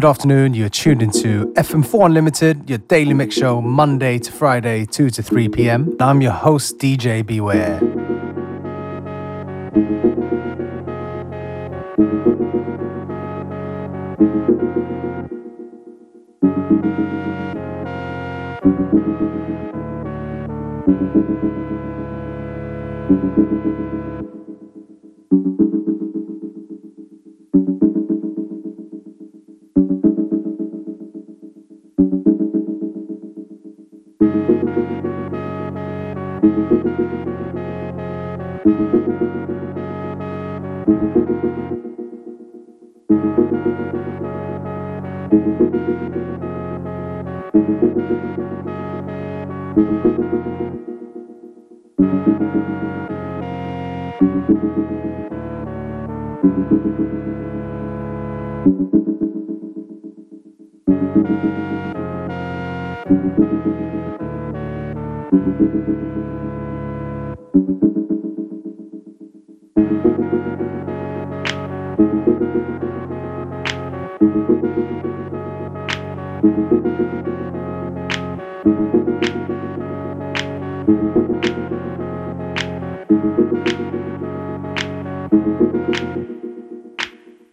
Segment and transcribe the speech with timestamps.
[0.00, 0.54] Good afternoon.
[0.54, 5.50] You're tuned into FM4 Unlimited, your daily mix show, Monday to Friday, 2 to 3
[5.50, 5.94] p.m.
[6.00, 7.99] I'm your host, DJ Beware.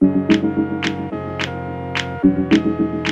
[0.10, 0.32] Thank
[2.24, 3.07] you.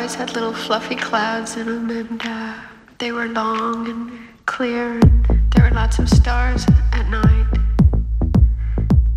[0.00, 2.54] Always had little fluffy clouds in them, and uh,
[2.96, 6.64] they were long and clear, and there were lots of stars
[6.94, 7.46] at night.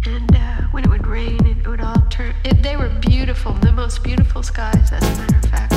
[0.06, 2.36] And uh, when it would rain, it would all turn.
[2.44, 5.73] It, they were beautiful, the most beautiful skies, as a matter of fact.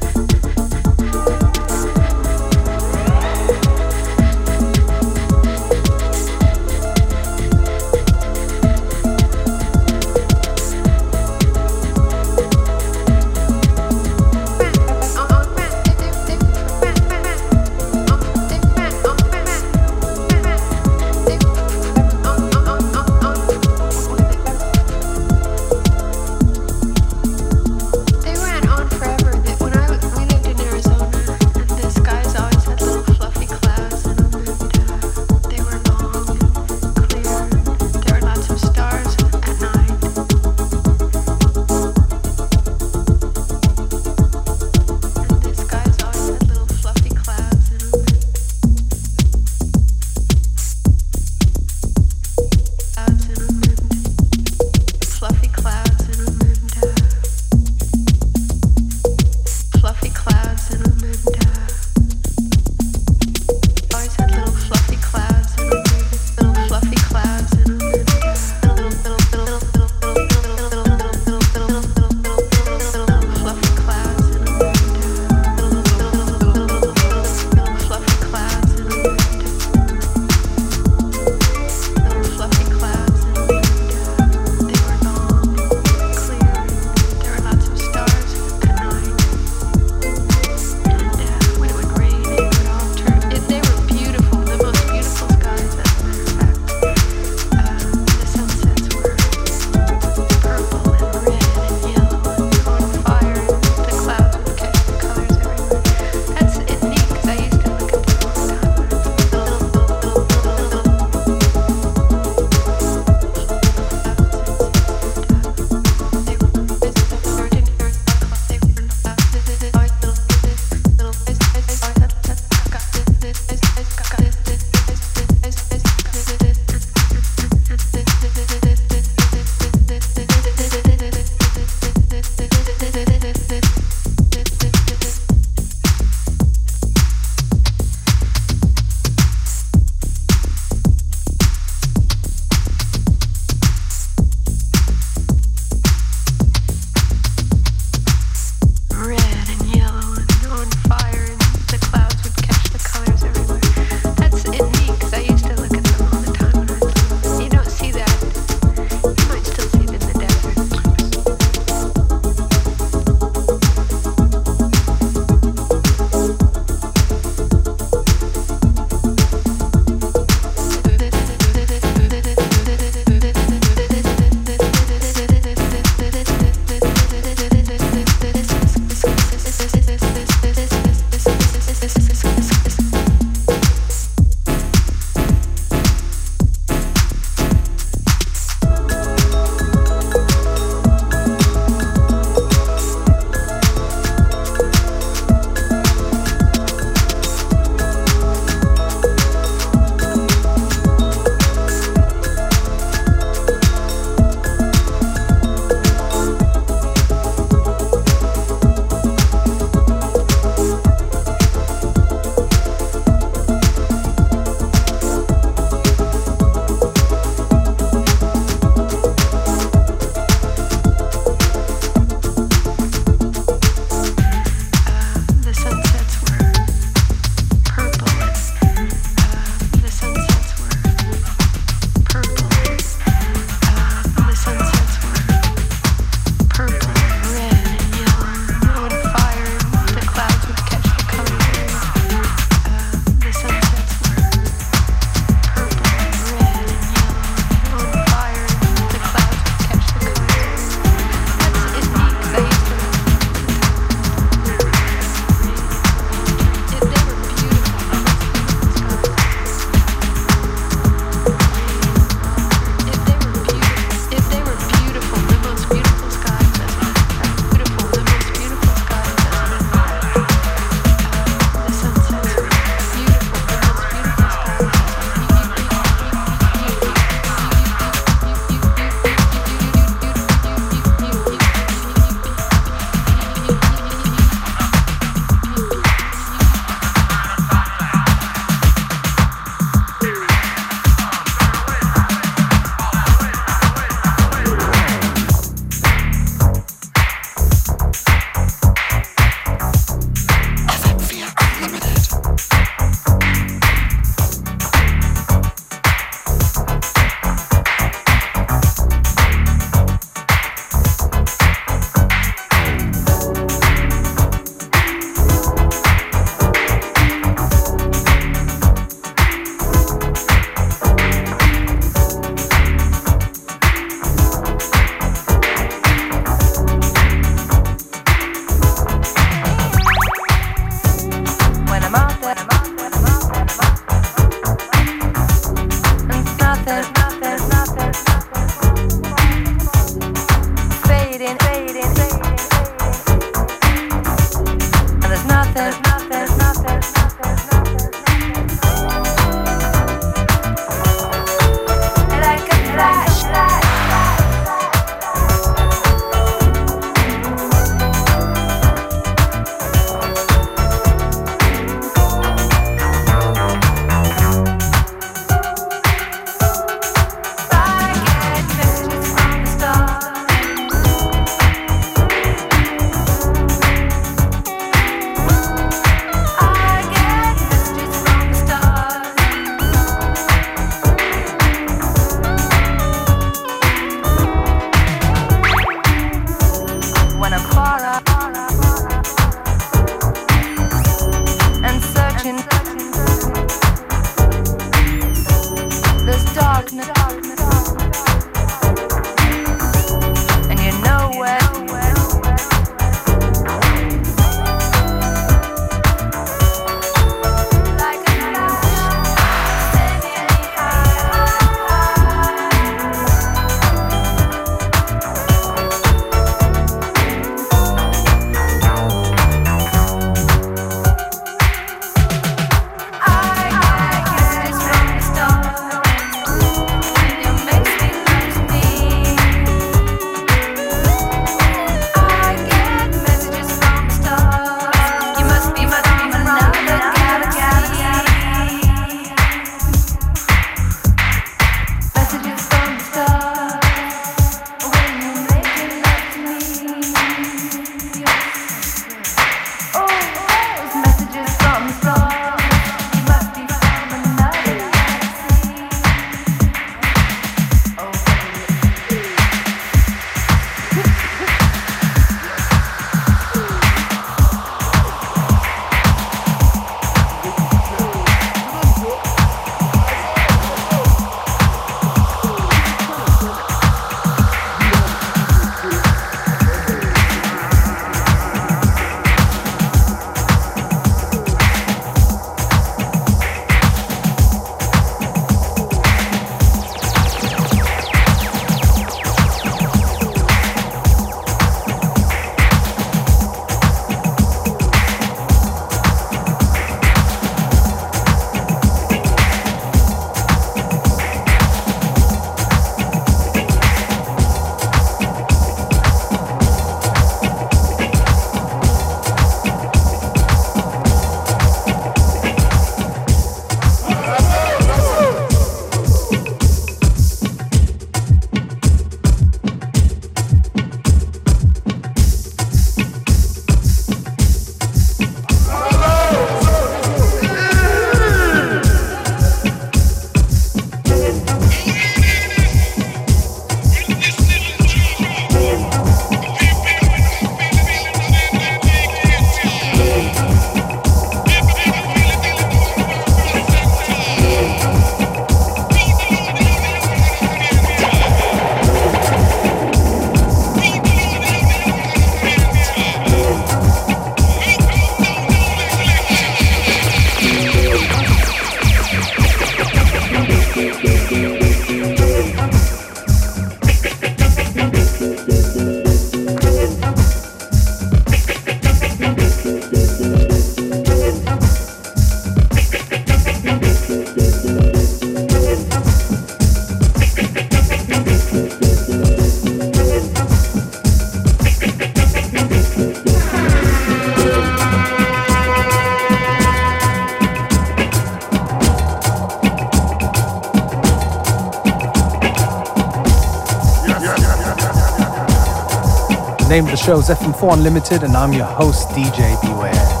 [596.51, 600.00] Name of the show is FM4 Unlimited, and I'm your host, DJ Beware.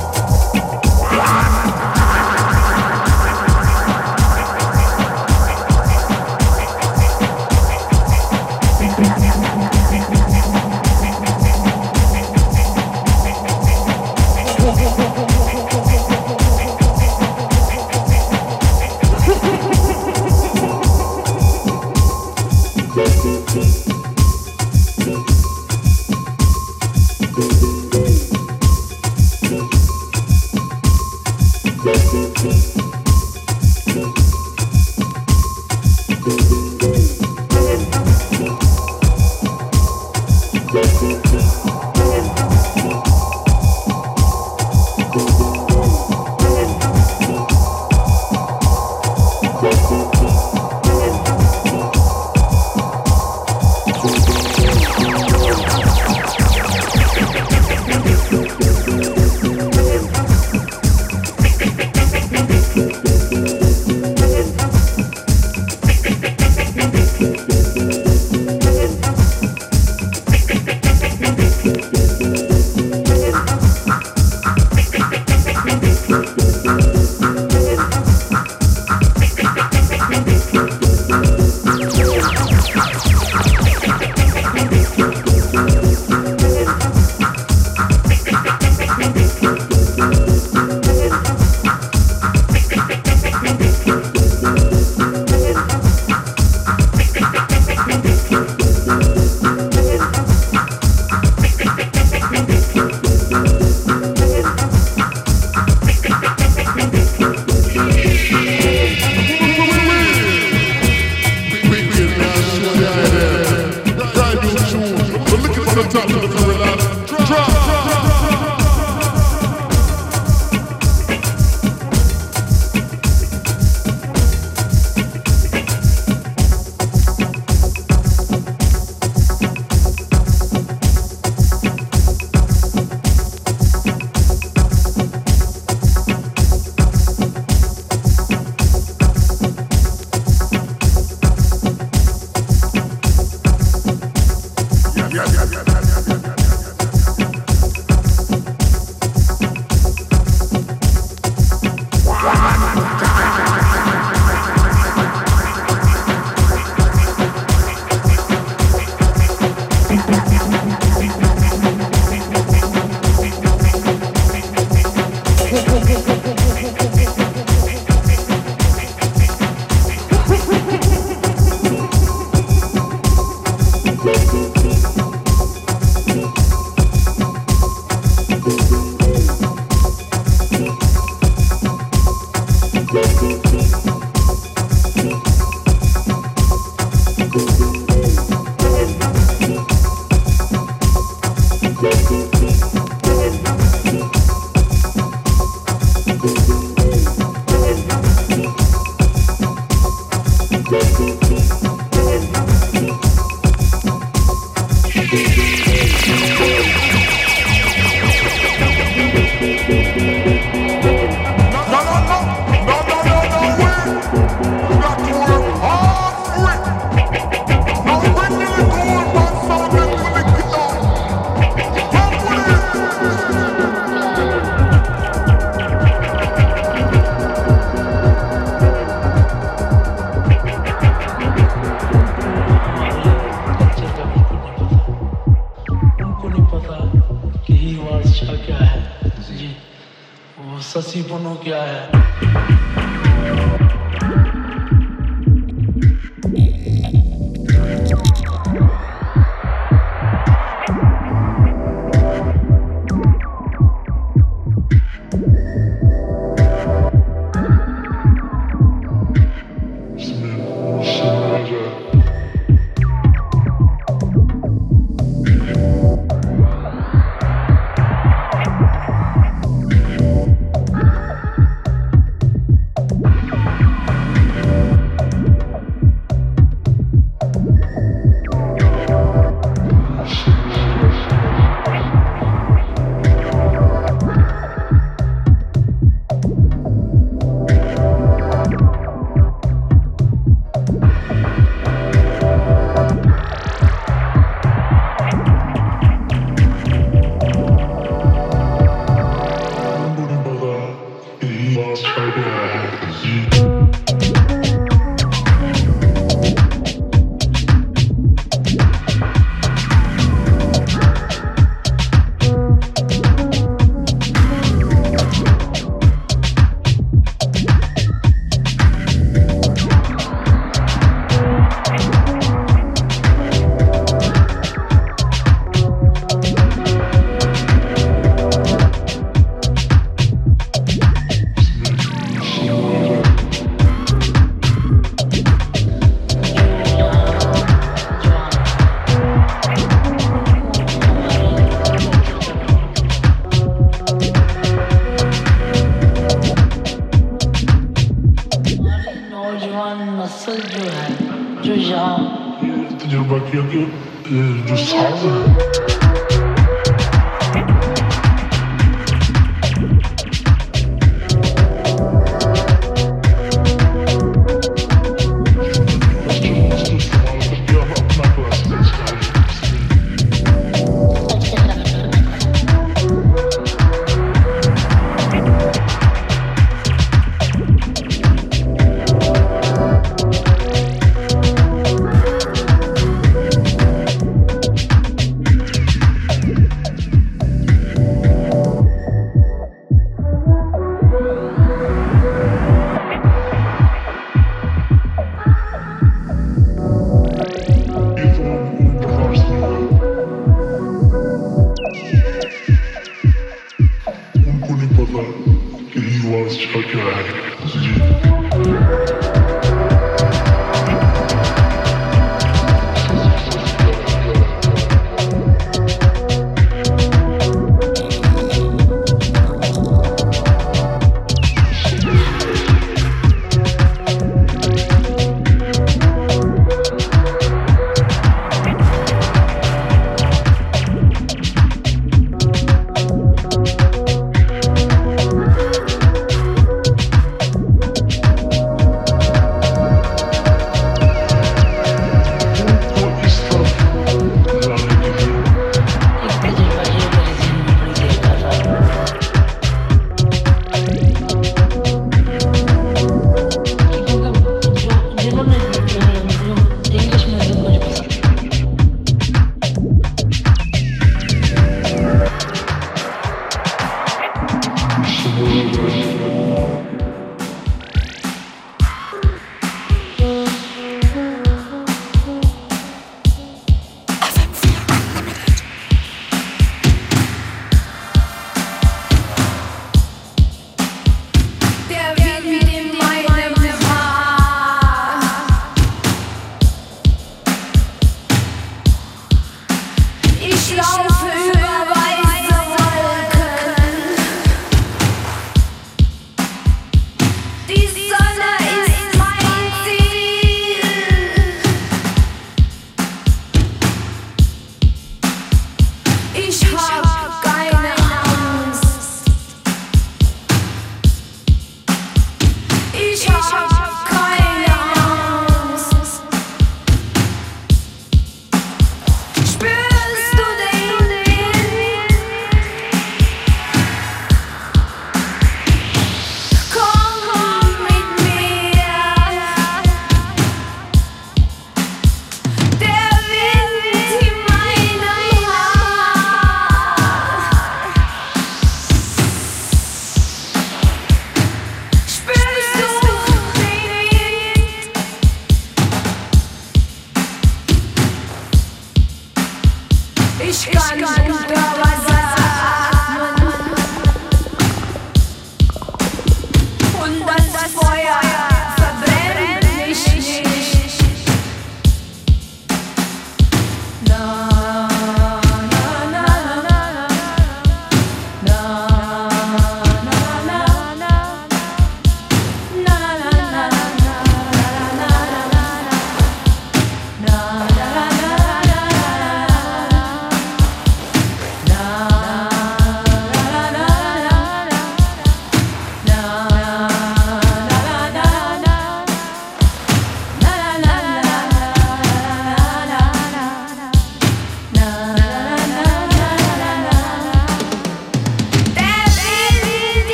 [490.51, 490.90] She's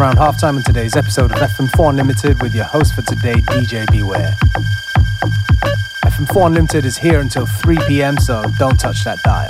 [0.00, 4.34] around halftime in today's episode of FM4 Unlimited with your host for today, DJ Beware.
[6.06, 9.49] FM4 Unlimited is here until 3 pm, so don't touch that dial.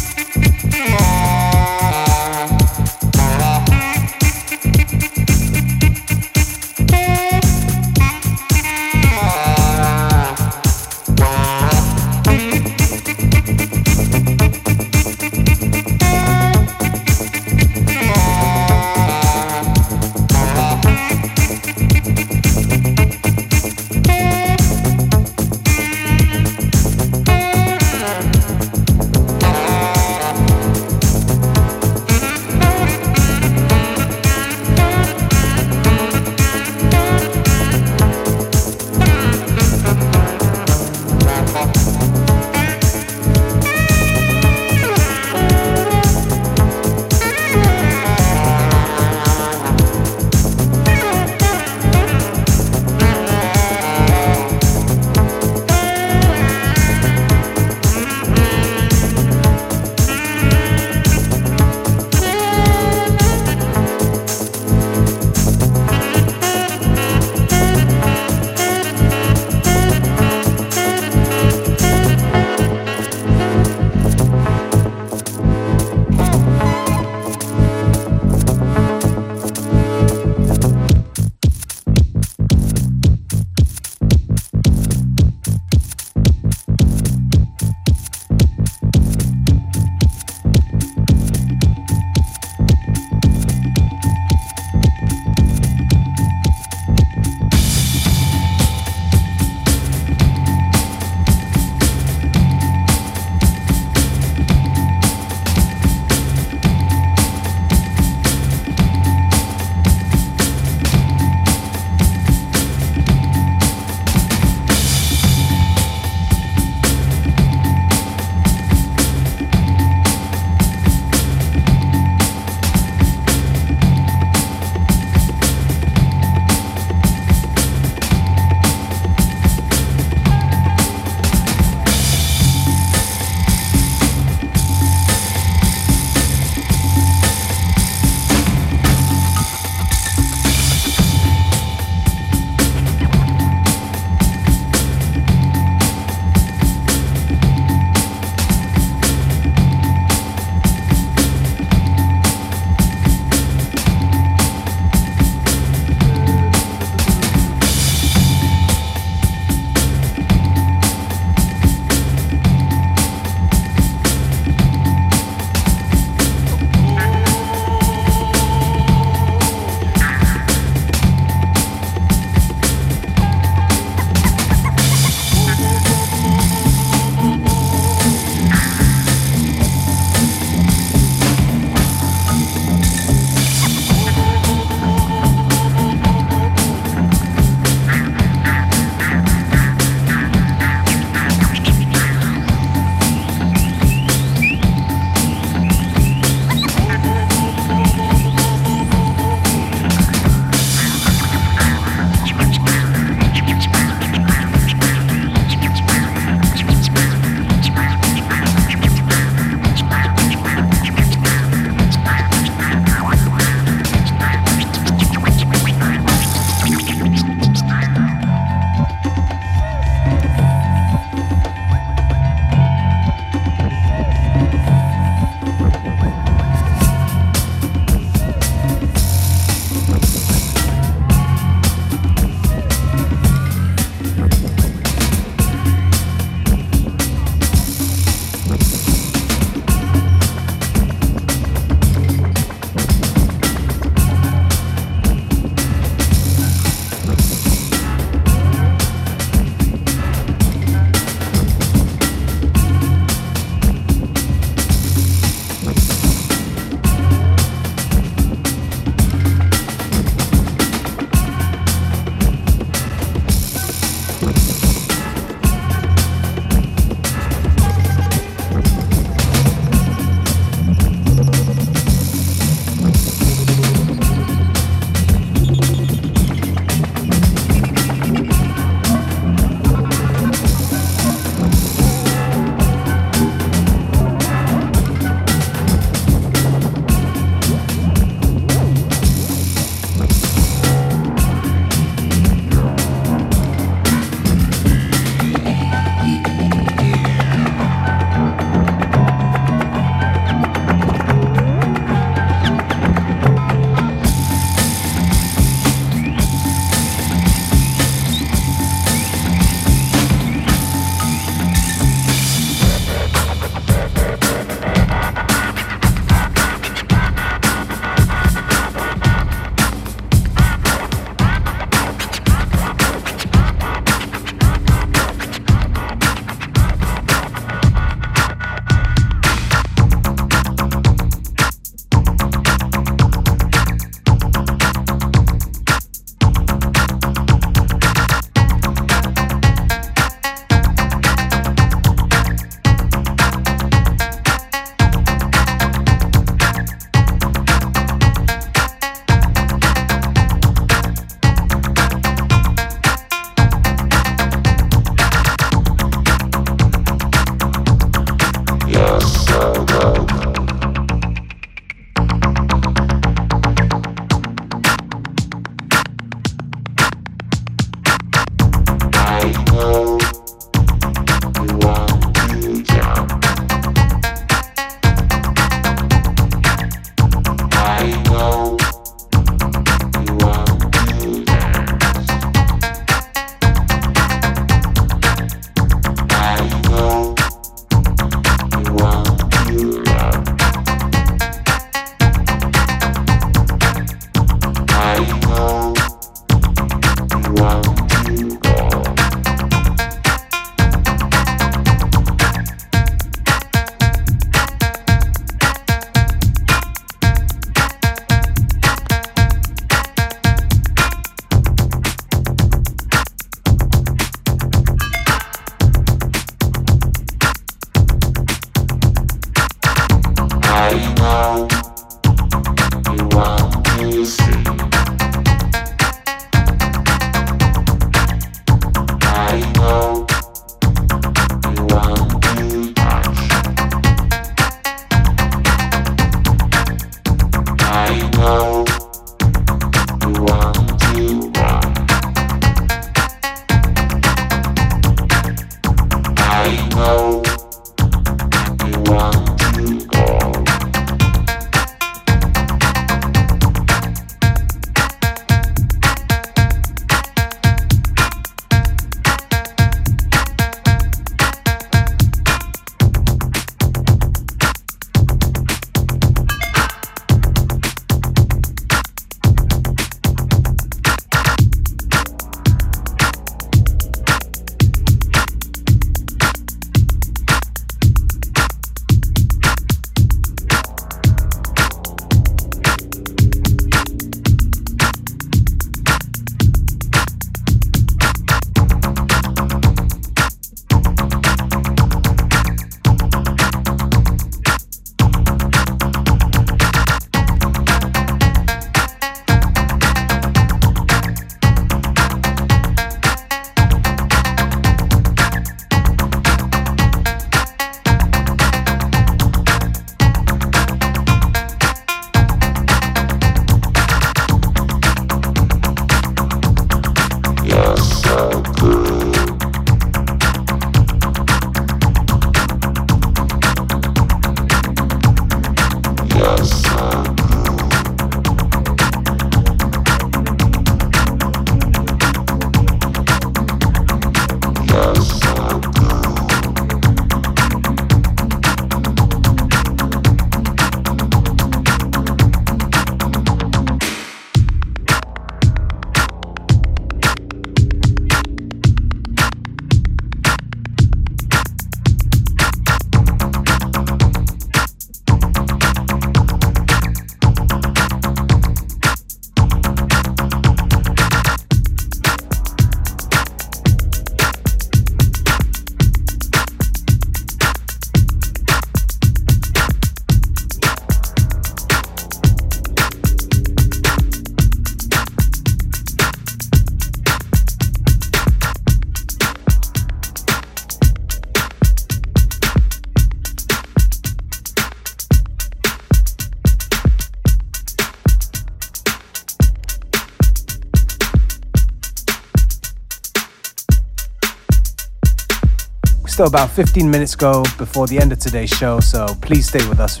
[596.16, 599.78] Still about 15 minutes go before the end of today's show, so please stay with
[599.78, 600.00] us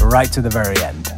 [0.00, 1.10] right to the very end.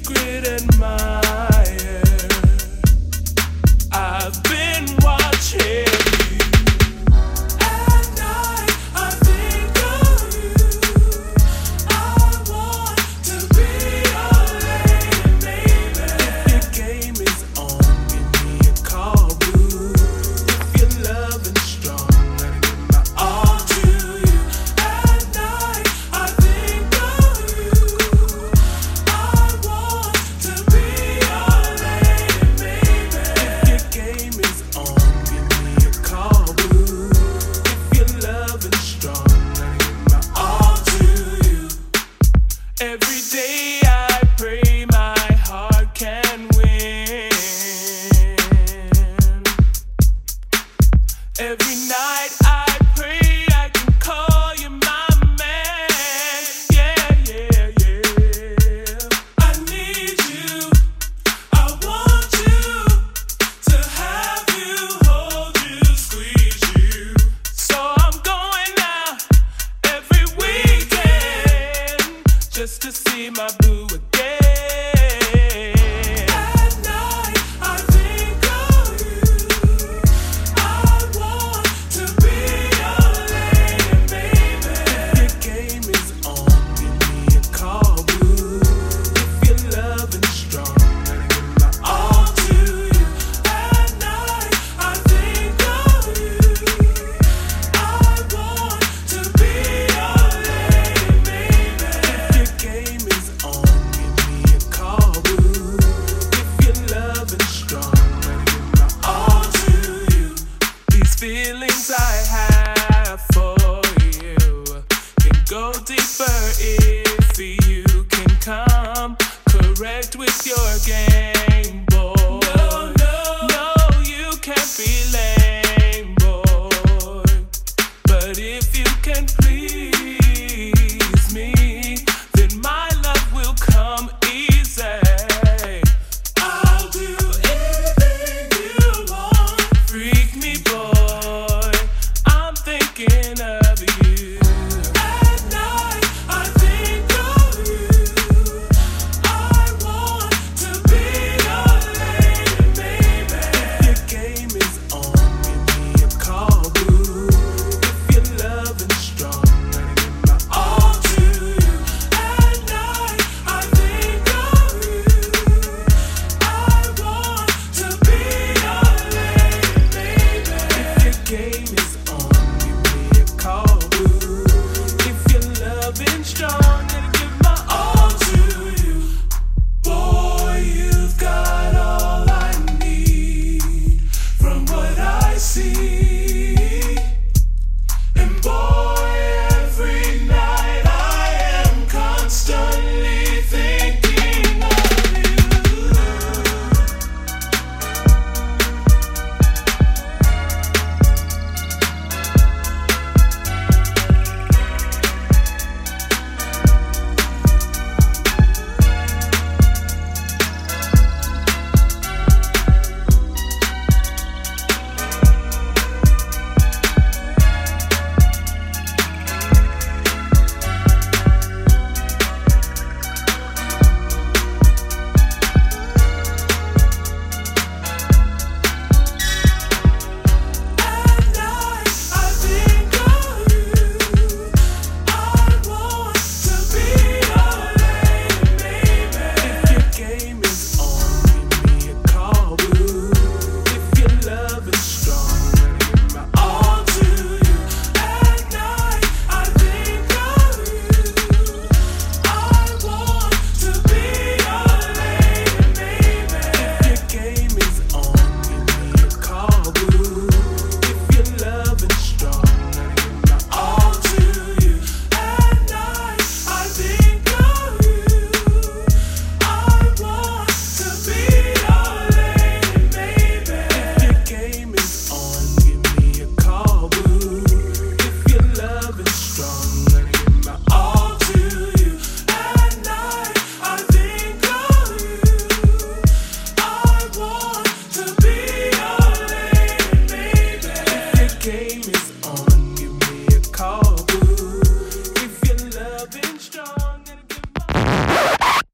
[0.00, 1.51] be